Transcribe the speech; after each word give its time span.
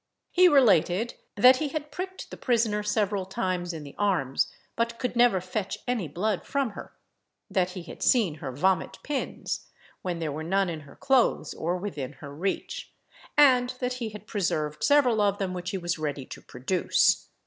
He 0.31 0.47
related, 0.47 1.13
that 1.35 1.57
he 1.57 1.67
had 1.67 1.91
pricked 1.91 2.31
the 2.31 2.35
prisoner 2.35 2.81
several 2.81 3.23
times 3.23 3.71
in 3.71 3.83
the 3.83 3.93
arms, 3.99 4.47
but 4.75 4.97
could 4.97 5.15
never 5.15 5.39
fetch 5.39 5.77
any 5.87 6.07
blood 6.07 6.43
from 6.43 6.71
her; 6.71 6.93
that 7.51 7.73
he 7.77 7.83
had 7.83 8.01
seen 8.01 8.33
her 8.41 8.51
vomit 8.51 8.97
pins, 9.03 9.67
when 10.01 10.17
there 10.17 10.31
were 10.31 10.41
none 10.41 10.69
in 10.71 10.79
her 10.89 10.95
clothes 10.95 11.53
or 11.53 11.77
within 11.77 12.13
her 12.13 12.33
reach; 12.33 12.91
and 13.37 13.75
that 13.79 13.93
he 14.01 14.09
had 14.09 14.25
preserved 14.25 14.83
several 14.83 15.21
of 15.21 15.37
them, 15.37 15.53
which 15.53 15.69
he 15.69 15.77
was 15.77 15.99
ready 15.99 16.25
to 16.25 16.41
produce. 16.41 17.27